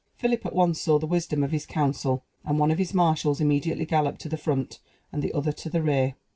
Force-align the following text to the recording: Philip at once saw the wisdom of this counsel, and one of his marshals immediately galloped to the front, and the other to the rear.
Philip 0.15 0.43
at 0.47 0.55
once 0.55 0.81
saw 0.81 0.97
the 0.97 1.05
wisdom 1.05 1.43
of 1.43 1.51
this 1.51 1.67
counsel, 1.67 2.23
and 2.43 2.57
one 2.57 2.71
of 2.71 2.79
his 2.79 2.91
marshals 2.95 3.39
immediately 3.39 3.85
galloped 3.85 4.19
to 4.21 4.29
the 4.29 4.35
front, 4.35 4.79
and 5.11 5.21
the 5.21 5.31
other 5.31 5.51
to 5.51 5.69
the 5.69 5.83
rear. 5.83 6.15